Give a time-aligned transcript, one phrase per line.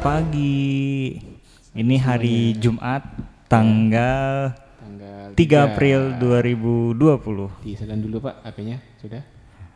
[0.00, 1.12] pagi.
[1.76, 3.04] Ini hari Jumat
[3.52, 7.60] tanggal Tanggal 3 April 2020.
[7.60, 9.20] Disetan dulu Pak HP-nya, sudah?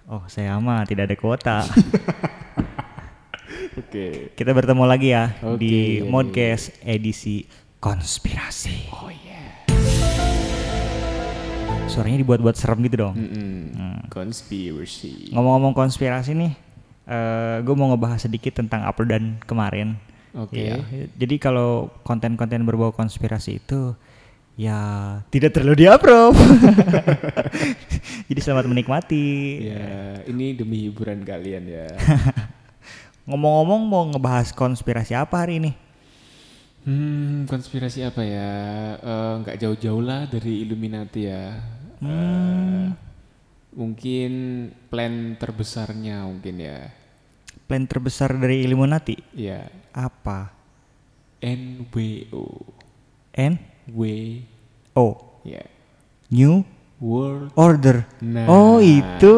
[0.09, 1.59] Oh, saya mah tidak ada kuota.
[3.85, 4.33] Oke.
[4.33, 5.61] Kita bertemu lagi ya Oke.
[5.61, 7.45] di Modcast edisi
[7.77, 8.97] konspirasi.
[8.97, 9.45] Oh iya.
[11.85, 13.13] Suaranya dibuat-buat serem gitu dong.
[13.13, 14.09] Mm-mm.
[14.09, 15.37] Conspiracy.
[15.37, 16.57] Ngomong-ngomong konspirasi nih,
[17.61, 20.01] gue mau ngebahas sedikit tentang uploadan kemarin.
[20.35, 20.67] Oke.
[20.67, 20.83] Iya,
[21.15, 23.95] Jadi kalau konten-konten berbau konspirasi itu
[24.59, 24.79] ya
[25.31, 26.35] tidak terlalu di-approve.
[28.31, 29.27] Jadi selamat menikmati.
[29.71, 31.87] Ya, ini demi hiburan kalian ya.
[33.31, 35.73] Ngomong-ngomong mau ngebahas konspirasi apa hari ini?
[36.85, 38.51] hmm, konspirasi apa ya?
[39.01, 41.57] Eh, Nggak jauh-jauh lah dari Illuminati ya.
[42.05, 42.85] Eh,
[43.73, 44.33] mungkin
[44.93, 46.93] plan terbesarnya mungkin ya.
[47.65, 49.65] Plan terbesar dari Illuminati Ya,
[49.95, 50.51] apa?
[51.39, 52.47] NWO.
[53.35, 53.55] N
[53.91, 54.03] W
[54.95, 55.07] O
[55.47, 55.63] ya.
[56.35, 56.67] New
[56.99, 58.07] World Order.
[58.23, 58.47] Nah.
[58.49, 59.35] Oh itu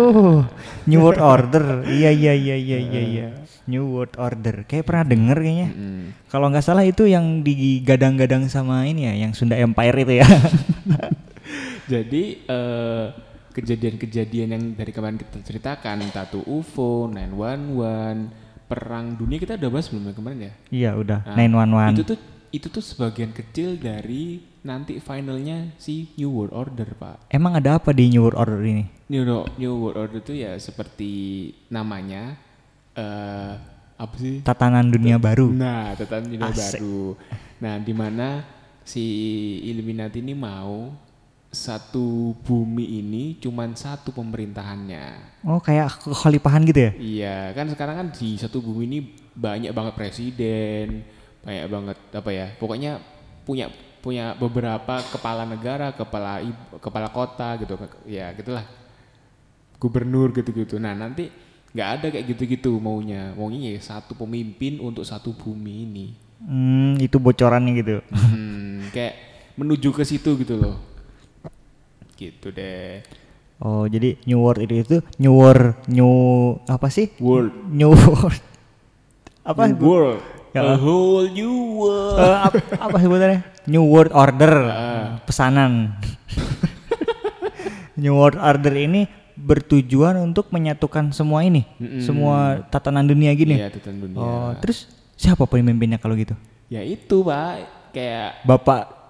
[0.89, 1.85] New World Order.
[1.89, 3.03] Iya iya iya iya iya.
[3.03, 3.29] iya.
[3.67, 4.63] New World Order.
[4.65, 5.69] Kayak pernah denger kayaknya.
[5.75, 6.03] Mm-mm.
[6.31, 10.27] Kalau nggak salah itu yang digadang-gadang sama ini ya, yang Sunda Empire itu ya.
[11.93, 13.07] Jadi eh,
[13.51, 20.11] kejadian-kejadian yang dari kemarin kita ceritakan, tatu UFO, 911, perang dunia kita udah bahas belum
[20.11, 20.53] ya kemarin ya?
[20.75, 21.23] iya udah.
[21.23, 21.95] Nah, 911.
[21.95, 22.19] Itu tuh
[22.55, 27.31] itu tuh sebagian kecil dari nanti finalnya si New World Order, Pak.
[27.31, 28.85] Emang ada apa di New World Order ini?
[29.13, 29.23] New
[29.59, 31.13] New World Order itu ya seperti
[31.71, 32.35] namanya
[32.97, 33.55] eh
[33.97, 34.45] apa sih?
[34.45, 35.49] Tatanan dunia baru.
[35.53, 36.81] Nah, tatanan dunia Asik.
[36.81, 37.17] baru.
[37.65, 38.45] Nah, di mana
[38.85, 39.05] si
[39.67, 40.93] Illuminati ini mau
[41.57, 45.41] satu bumi ini cuman satu pemerintahannya.
[45.49, 46.93] Oh kayak kekhalifahan gitu ya?
[47.01, 48.99] Iya, kan sekarang kan di satu bumi ini
[49.33, 51.01] banyak banget presiden,
[51.41, 52.47] banyak banget apa ya?
[52.61, 53.01] Pokoknya
[53.49, 53.73] punya
[54.05, 56.45] punya beberapa kepala negara, kepala
[56.79, 58.69] kepala kota gitu, ya gitulah.
[59.81, 60.77] Gubernur gitu-gitu.
[60.77, 61.33] Nah, nanti
[61.73, 63.33] nggak ada kayak gitu-gitu maunya.
[63.33, 66.07] Maunya ya satu pemimpin untuk satu bumi ini.
[66.41, 68.01] Hmm, itu bocorannya gitu.
[68.13, 69.15] Hmm, kayak
[69.57, 70.96] menuju ke situ gitu loh.
[72.17, 73.05] Gitu deh.
[73.57, 76.13] Oh, jadi New World itu itu New World New
[76.69, 77.09] apa sih?
[77.17, 77.53] World.
[77.73, 78.37] New World.
[79.51, 79.63] apa?
[79.71, 80.21] New world.
[80.57, 80.73] Ya.
[80.73, 82.17] A whole new world.
[82.17, 83.41] Eh, ap- apa sebutannya?
[83.69, 84.53] New World Order.
[84.65, 85.07] Ah.
[85.29, 85.93] Pesanan.
[88.01, 89.05] New World Order ini
[89.37, 92.01] bertujuan untuk menyatukan semua ini, Mm-mm.
[92.01, 93.61] semua tatanan dunia gini.
[93.61, 94.17] Iya, tatanan dunia.
[94.17, 96.33] Oh, terus siapa pemimpinnya kalau gitu?
[96.73, 97.69] Ya itu, Pak.
[97.93, 99.06] Kayak Bapak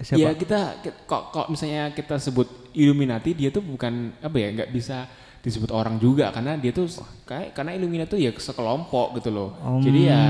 [0.00, 0.20] siapa?
[0.20, 4.68] ya kita ki- kok kok misalnya kita sebut Illuminati dia tuh bukan apa ya nggak
[4.68, 5.08] bisa
[5.40, 6.90] disebut orang juga karena dia tuh
[7.24, 9.54] kayak karena Illuminati tuh ya sekelompok gitu loh.
[9.80, 10.20] Jadi ya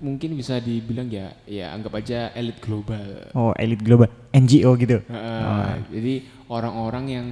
[0.00, 3.30] mungkin bisa dibilang ya ya anggap aja elit global.
[3.36, 5.04] Oh, elit global, NGO gitu.
[5.06, 6.14] Heeh, Jadi
[6.48, 7.26] orang-orang yang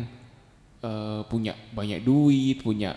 [0.84, 2.92] eh, punya banyak duit, punya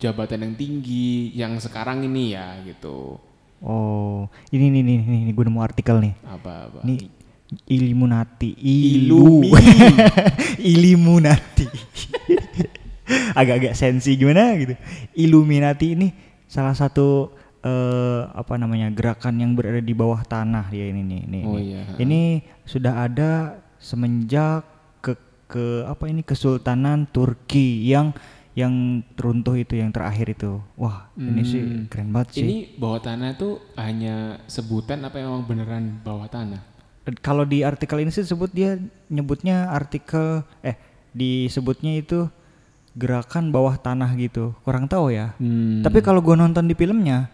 [0.00, 3.20] jabatan yang tinggi, yang sekarang ini ya gitu.
[3.60, 6.16] Oh, ini nih nih nih, nih gue nemu artikel nih.
[6.24, 6.80] Apa apa?
[6.80, 7.19] Nih
[7.66, 9.50] Illuminati, Illumi.
[10.72, 11.66] Illuminati.
[13.38, 14.74] Agak-agak sensi gimana gitu.
[15.18, 16.08] Illuminati ini
[16.46, 21.22] salah satu eh, apa namanya gerakan yang berada di bawah tanah ya ini nih.
[21.26, 21.82] nih, Oh iya.
[21.98, 22.20] Ini
[22.62, 24.62] sudah ada semenjak
[25.02, 25.18] ke
[25.50, 28.14] ke apa ini Kesultanan Turki yang
[28.50, 30.58] yang teruntuh itu yang terakhir itu.
[30.74, 31.86] Wah, ini sih Hmm.
[31.86, 32.42] keren banget sih.
[32.46, 36.69] Ini bawah tanah tuh hanya sebutan apa memang beneran bawah tanah?
[37.18, 40.76] Kalau di artikel ini sih sebut dia nyebutnya artikel eh
[41.10, 42.28] disebutnya itu
[42.92, 45.80] gerakan bawah tanah gitu kurang tahu ya Hmm.
[45.80, 47.30] tapi kalau gua nonton di filmnya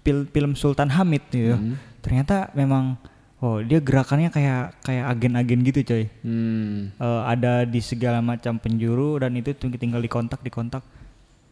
[0.00, 1.74] fil- film Sultan Hamid gitu Hmm.
[2.00, 2.98] ternyata memang
[3.38, 6.90] oh dia gerakannya kayak kayak agen-agen gitu coy Hmm.
[6.92, 10.82] Eh, ada di segala macam penjuru dan itu tinggal dikontak dikontak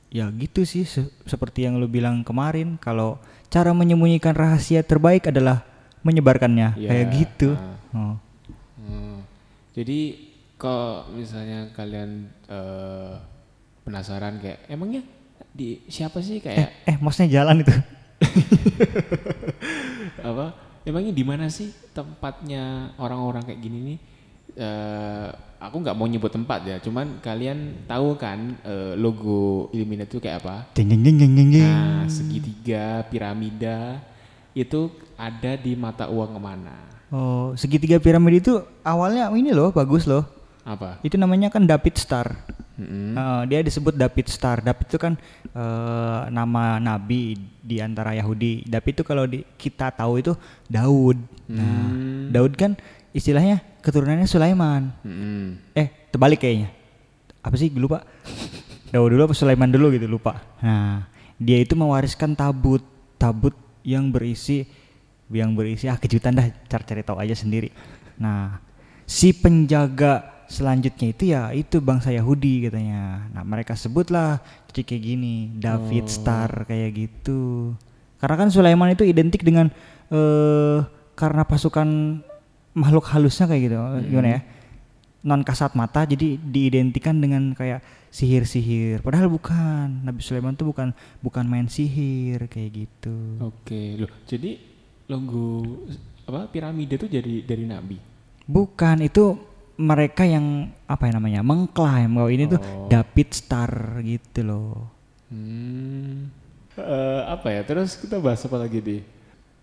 [0.09, 3.17] ya gitu sih se- seperti yang lu bilang kemarin kalau
[3.49, 5.65] cara menyembunyikan rahasia terbaik adalah
[6.09, 7.53] menyebarkannya Ya, kayak gitu
[7.93, 7.97] ah.
[7.97, 8.17] oh.
[8.81, 9.21] Hmm.
[9.77, 10.01] Jadi
[10.59, 13.15] kalau misalnya kalian eh,
[13.87, 15.05] penasaran kayak emangnya
[15.55, 17.73] di siapa sih eh kayak eh maksudnya jalan itu
[20.29, 20.47] apa?
[20.83, 23.99] Emangnya di mana sih tempatnya orang-orang kayak gini nih?
[24.59, 25.29] Eh,
[25.63, 30.43] aku nggak mau nyebut tempat ya, cuman kalian tahu kan eh, logo Illuminati itu kayak
[30.43, 30.57] apa?
[31.63, 34.03] Nah, segitiga, piramida
[34.57, 36.75] itu ada di mata uang ke mana?
[37.11, 40.23] oh segitiga piramid itu awalnya ini loh bagus loh
[40.63, 41.01] Apa?
[41.01, 42.29] itu namanya kan David Star
[42.79, 43.19] Mm-mm.
[43.19, 44.63] Eh, dia disebut David Star.
[44.63, 45.19] David itu kan
[45.51, 48.63] eh, nama nabi di antara Yahudi.
[48.63, 50.39] David itu kalau di, kita tahu itu
[50.71, 51.19] Daud.
[51.51, 52.31] Nah, Hmm.
[52.31, 52.79] Daud kan
[53.11, 54.95] istilahnya keturunannya Sulaiman.
[55.03, 55.59] Mm-mm.
[55.75, 56.71] Eh, terbalik kayaknya.
[57.43, 58.07] Apa sih lupa?
[58.95, 60.39] Daud dulu apa Sulaiman dulu gitu lupa.
[60.63, 62.87] Nah, dia itu mewariskan tabut,
[63.19, 64.71] tabut yang berisi
[65.33, 67.69] yang berisi ah kejutan dah cari-cari tahu aja sendiri.
[68.17, 68.61] Nah,
[69.05, 73.29] si penjaga selanjutnya itu ya itu bangsa Yahudi katanya.
[73.33, 74.41] Nah, mereka sebutlah
[74.73, 76.13] jadi kayak gini, David Oh.
[76.13, 77.75] Star kayak gitu.
[78.19, 79.69] Karena kan Sulaiman itu identik dengan
[80.09, 80.79] eh
[81.19, 82.21] karena pasukan
[82.73, 83.77] makhluk halusnya kayak gitu.
[84.09, 84.41] Gimana ya?
[85.19, 87.83] non kasat mata jadi diidentikan dengan kayak
[88.15, 94.11] sihir-sihir padahal bukan Nabi Sulaiman tuh bukan bukan main sihir kayak gitu Oke, loh.
[94.31, 94.78] Jadi
[95.09, 95.89] logo
[96.23, 97.97] apa piramida itu jadi dari nabi.
[98.45, 99.37] bukan itu
[99.75, 102.87] mereka yang apa ya namanya mengklaim bahwa ini tuh Oh.
[102.87, 103.73] David Star
[104.03, 104.75] gitu loh
[105.29, 106.33] Hmm.
[106.73, 107.61] Eh, apa ya?
[107.61, 108.97] Terus kita bahas apa lagi di?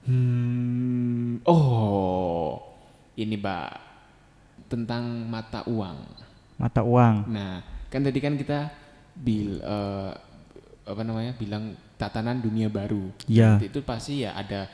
[0.05, 1.41] Hmm.
[1.41, 2.61] Oh,
[3.15, 3.73] ini mbak
[4.67, 5.97] tentang mata uang.
[6.55, 7.59] mata uang Nah,
[7.89, 8.69] kan tadi kan kita
[9.11, 10.11] bil eh,
[10.85, 13.09] apa namanya bilang tatanan dunia baru.
[13.25, 14.69] ya Itu pasti ya ada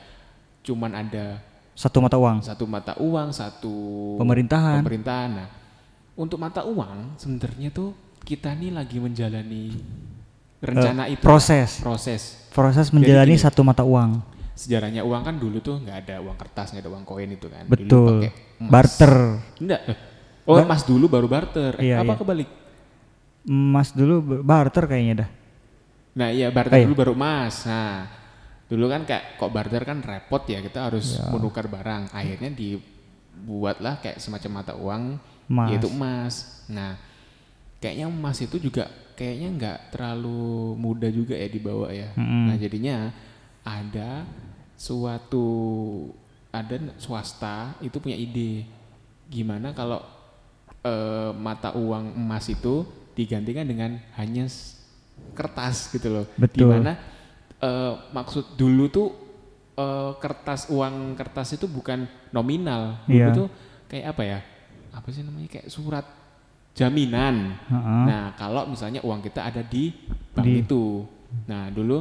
[0.62, 1.42] cuman ada
[1.72, 3.74] satu mata uang satu mata uang, satu
[4.16, 4.80] Pemerintahan.
[4.80, 5.30] Pemerintahan.
[5.32, 5.48] Nah,
[6.14, 7.90] untuk mata uang sebenarnya tuh
[8.22, 9.74] kita nih lagi menjalani
[10.58, 12.22] rencana Eh, itu proses proses.
[12.48, 13.40] proses menjalani gini.
[13.40, 14.22] satu mata uang
[14.52, 17.64] Sejarahnya uang kan dulu tuh nggak ada uang kertas, nggak ada uang koin itu kan.
[17.64, 18.30] Dulu betul pakai
[18.60, 18.70] emas.
[18.70, 19.14] barter
[19.58, 19.80] Enggak.
[19.82, 19.96] eh.
[20.42, 21.72] Oh, Bar- emas dulu baru barter.
[21.78, 22.20] Eh, Iya, apa iya.
[22.20, 22.48] kebalik?
[23.42, 25.30] emas dulu barter kayaknya dah
[26.12, 26.86] Nah, iya barter Oh, iya.
[26.86, 27.64] dulu baru emas.
[27.64, 28.06] Nah,
[28.72, 31.28] dulu kan kayak kok barter kan repot ya, kita harus Ya.
[31.28, 32.08] menukar barang.
[32.08, 36.34] Akhirnya dibuatlah kayak semacam mata uang emas yaitu emas.
[36.72, 36.96] Nah,
[37.76, 42.16] kayaknya emas itu juga kayaknya nggak terlalu mudah juga ya dibawa ya.
[42.16, 43.12] Nah, jadinya
[43.60, 44.24] ada
[44.74, 45.44] suatu
[46.48, 48.64] ada swasta itu punya ide
[49.28, 50.00] gimana kalau
[50.80, 52.82] eh, mata uang emas itu
[53.12, 54.48] digantikan dengan hanya
[55.36, 56.26] kertas gitu loh.
[56.34, 56.58] Betul.
[56.58, 56.92] Di mana
[57.62, 59.08] eh, maksud dulu tuh
[59.74, 63.32] eh, kertas uang kertas itu bukan nominal, dulu Iya.
[63.32, 63.48] tuh
[63.86, 64.38] kayak apa ya?
[64.92, 66.04] Apa sih namanya kayak surat
[66.72, 67.56] jaminan.
[67.68, 68.02] Heeh.
[68.04, 69.92] Nah, kalau misalnya uang kita ada di
[70.32, 71.04] bank Di- itu.
[71.46, 72.00] Nah, dulu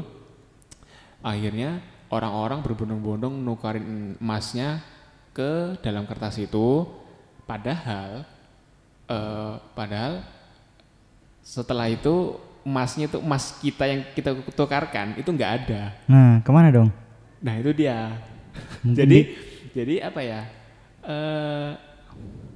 [1.22, 1.80] akhirnya
[2.10, 4.84] orang-orang berbondong-bondong nukarin emasnya
[5.32, 6.84] ke dalam kertas itu.
[7.46, 8.24] Padahal
[9.08, 10.24] eh, padahal
[11.42, 15.82] setelah itu emasnya itu emas kita yang kita tukarkan itu nggak ada.
[16.06, 16.90] nah ke mana dong
[17.40, 18.22] Nah, itu dia.
[18.82, 19.30] Mungkin jadi di-
[19.72, 20.42] jadi apa ya?
[21.02, 21.72] eh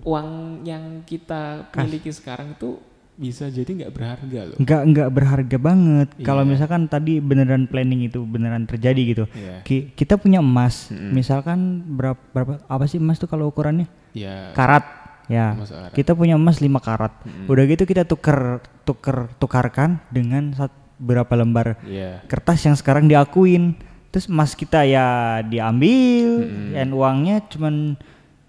[0.04, 0.28] uang
[0.62, 1.82] yang kita Kas.
[1.82, 2.78] miliki sekarang itu
[3.16, 4.58] bisa jadi nggak berharga loh.
[4.58, 6.52] nggak nggak berharga banget kalau Iya.
[6.52, 9.64] misalkan tadi beneran planning itu beneran terjadi gitu Iya.
[9.64, 11.10] Ki- kita punya emas Mm-mm.
[11.10, 14.52] misalkan berapa berapa apa sih emas tuh kalau ukurannya Ya.
[14.52, 14.84] karat
[15.28, 15.92] ya emas karat.
[15.92, 17.46] kita punya emas 5 karat Mm-mm.
[17.48, 18.40] udah gitu kita tuker
[18.82, 22.24] tuker tukarkan dengan sat- berapa lembar Iya.
[22.26, 23.76] kertas yang sekarang diakuin
[24.10, 25.06] terus emas kita ya
[25.42, 26.72] diambil Mm-mm.
[26.72, 28.00] dan uangnya cuman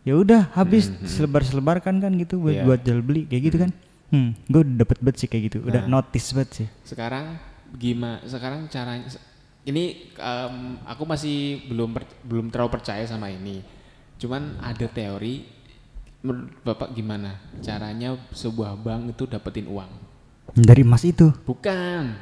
[0.03, 1.05] ya udah habis Mm-mm.
[1.05, 2.63] selebar selebarkan kan gitu buat Iya.
[2.63, 3.71] buat jual beli kayak gitu kan
[4.07, 5.99] hmm gue dapet bet sih kayak gitu udah Nah.
[5.99, 7.35] notice bet sih Sekarang
[7.73, 8.23] gimana?
[8.23, 9.11] Sekarang caranya
[9.65, 11.37] ini em, aku masih
[11.67, 13.59] belum per- belum terlalu percaya sama ini.
[14.17, 15.43] Cuman ada teori
[16.27, 19.89] menurut Bapak gimana caranya sebuah bank itu dapetin uang?
[20.53, 22.17] dari emas itu Bukan.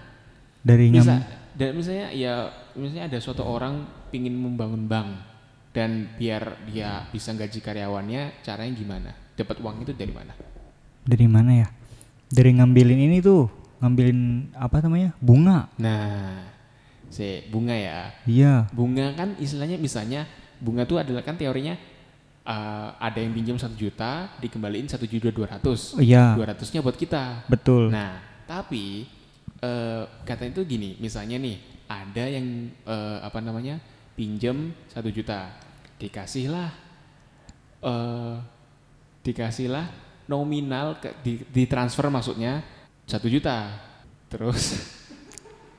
[0.61, 1.23] dari Bisa
[1.55, 2.35] dan misalnya ya
[2.75, 5.09] misalnya ada suatu orang pingin membangun bank
[5.71, 9.11] dan biar dia bisa gaji karyawannya caranya gimana?
[9.35, 10.35] Dapat uang itu dari mana?
[11.05, 11.69] dari mana ya
[12.27, 13.47] dari ngambilin ini tuh
[13.85, 16.41] ngambilin apa namanya bunga Nah,
[17.07, 18.09] si bunga ya.
[18.25, 20.25] iya Bunga kan istilahnya misalnya
[20.59, 21.77] bunga itu adalah kan teorinya
[22.45, 25.97] eh, ada yang pinjam satu juta dikembaliin satu juta dua ratus.
[25.97, 27.49] Oh, iya Dua ratusnya buat kita.
[27.49, 29.09] betul Nah, tapi
[29.65, 31.57] eh, katanya itu gini, misalnya nih
[31.89, 33.81] ada yang eh, apa namanya
[34.15, 35.51] pinjam satu juta,
[35.99, 36.71] dikasihlah,
[37.83, 38.35] eh,
[39.25, 39.87] dikasihlah
[40.29, 42.65] nominal ke, di, ditransfer maksudnya
[43.05, 43.69] satu juta,
[44.33, 44.81] terus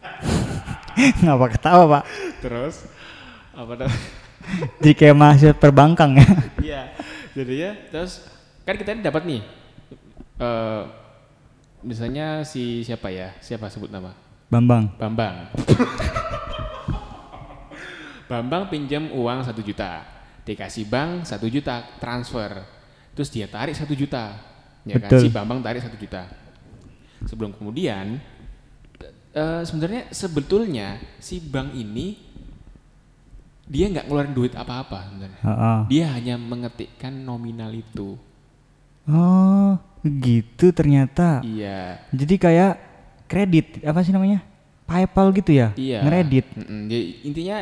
[1.26, 2.04] ngapa ketawa pak
[2.40, 2.86] terus
[3.52, 4.00] apa namanya?
[4.80, 6.28] jadi kayak mahasiswa perbankan ya
[6.66, 6.82] Iya,
[7.38, 8.26] jadi ya terus
[8.66, 9.42] kan kita ini dapat nih,
[10.42, 10.84] eh
[11.86, 14.18] misalnya si siapa ya, siapa sebut nama?
[14.50, 15.54] Bambang Bambang.
[18.26, 20.02] Bambang pinjam uang satu juta,
[20.42, 22.66] dikasih bank satu juta transfer,
[23.14, 24.34] terus dia tarik satu juta,
[24.82, 25.06] ya kan?
[25.14, 25.22] Betul.
[25.22, 26.26] Si Bambang tarik satu juta.
[27.26, 28.22] sebelum kemudian
[29.34, 32.22] eh, sebenarnya sebetulnya si bank ini
[33.66, 35.42] dia nggak ngeluarin duit apa-apa sebenarnya.
[35.42, 35.80] Heeh.
[35.90, 38.18] Dia hanya mengetikkan nominal itu.
[39.06, 41.42] Oh, gitu ternyata.
[41.42, 42.02] Iya.
[42.14, 42.74] Jadi kayak
[43.26, 44.42] kredit apa sih namanya?
[44.86, 45.74] PayPal gitu ya?
[45.74, 46.06] Iya.
[46.06, 46.46] Ngeredit.
[46.58, 46.82] Mm-mm.
[46.90, 47.58] Jadi intinya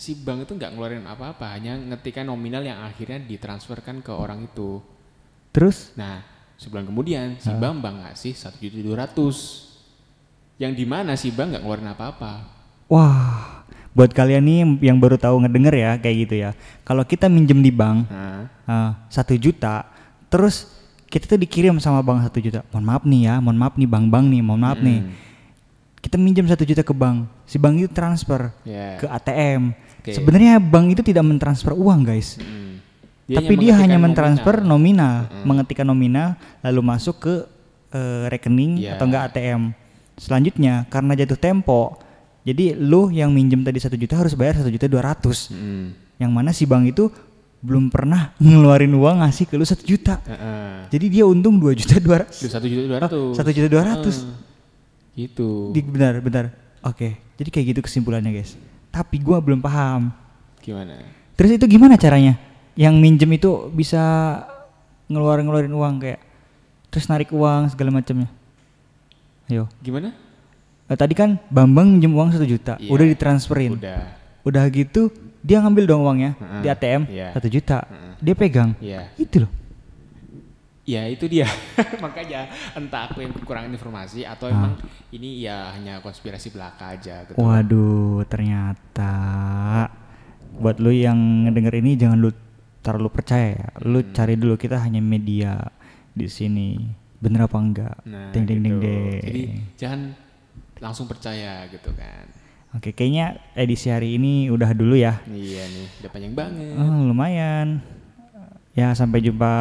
[0.00, 4.78] si bank itu nggak ngeluarin apa-apa, hanya ngetikkan nominal yang akhirnya ditransferkan ke orang itu.
[5.50, 6.22] Terus Nah,
[6.56, 9.66] sebulan kemudian si Bambang ngasih satu juta dua ratus.
[10.62, 12.32] Yang di mana si bank nggak ngeluarin apa-apa.
[12.90, 13.59] wah,
[13.90, 16.50] buat kalian nih yang- baru tahu ngedenger ya kayak gitu ya.
[16.82, 18.06] Kalau kita minjem di bank
[18.64, 19.82] ah, satu juta,
[20.28, 20.70] terus
[21.06, 22.62] kita tuh dikirim sama bank satu juta.
[22.70, 25.00] Mohon maaf nih ya, mohon maaf nih bang-bang nih, mohon maaf nih.
[25.02, 25.28] mm,
[26.00, 28.96] Kita minjem satu juta ke bank, si bank itu transfer ya.
[28.96, 29.74] ke ATM.
[30.00, 30.16] Oke.
[30.16, 32.38] Sebenarnya bank itu tidak mentransfer uang guys.
[32.38, 32.70] Mm.
[33.30, 35.28] Tapi dia hanya mentransfer nominal.
[35.28, 37.34] nominal, mengetikkan nominal lalu masuk ke
[37.90, 38.94] eh, rekening Iya.
[38.94, 39.74] atau enggak ATM.
[40.14, 41.98] Selanjutnya karena jatuh tempo,
[42.50, 45.54] jadi lu yang minjem tadi satu juta harus bayar satu juta dua ratus.
[45.54, 45.94] Mm.
[46.18, 47.06] Yang mana si bank itu
[47.62, 50.18] belum pernah ngeluarin uang ngasih ke lu satu juta.
[50.26, 50.90] Heeh.
[50.90, 52.50] Jadi dia untung dua juta dua ratus.
[52.50, 53.32] Satu juta dua ratus.
[53.38, 54.16] Satu juta dua ratus.
[55.14, 55.70] Gitu.
[55.70, 56.44] Di- Benar benar.
[56.80, 58.56] Oke, jadi kayak gitu kesimpulannya guys.
[58.88, 60.08] Tapi gua belum paham.
[60.64, 60.96] Gimana?
[61.36, 62.40] Terus itu gimana caranya?
[62.72, 64.00] Yang minjem itu bisa
[65.12, 66.20] ngeluarin ngeluarin uang kayak
[66.88, 68.32] terus narik uang segala macamnya.
[69.52, 69.68] Ayo.
[69.84, 70.16] Gimana?
[70.90, 72.90] Eh, tadi kan Bambang minjem uang satu juta, Iya.
[72.90, 73.78] udah ditransferin.
[73.78, 74.02] Udah.
[74.42, 76.60] Udah gitu dia ngambil dong uangnya Heeh.
[76.60, 77.28] di ATM Iya.
[77.30, 77.78] satu juta.
[77.86, 78.12] Heeh.
[78.18, 78.70] Dia pegang.
[78.76, 79.06] Iya.
[79.14, 79.52] Itu loh.
[80.82, 81.46] Ya itu dia.
[82.04, 84.52] Makanya entah aku yang kekurangan informasi atau Ah.
[84.52, 84.72] emang
[85.10, 87.38] ini ya hanya konspirasi belaka aja gitu.
[87.38, 89.12] Waduh, ternyata
[90.52, 91.14] buat lu yang
[91.46, 92.34] ngedenger ini jangan lu
[92.82, 93.66] terlalu percaya ya.
[93.86, 94.10] Lu Hmm.
[94.10, 95.62] cari dulu kita hanya media
[96.10, 96.82] di sini.
[97.16, 97.96] Bener apa enggak?
[98.02, 98.88] Nah, ding ding ding gitu.
[98.88, 99.20] ding.
[99.22, 99.42] Jadi
[99.76, 100.00] jangan
[100.80, 102.26] langsung percaya gitu kan.
[102.74, 105.20] Oke, kayaknya edisi hari ini udah dulu ya.
[105.28, 106.74] Iya nih, udah panjang banget.
[106.78, 107.82] Oh, lumayan.
[108.72, 109.52] Ya, sampai jumpa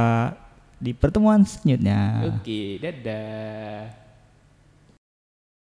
[0.79, 2.31] di pertemuan selanjutnya.
[2.39, 4.08] Oke, dadah.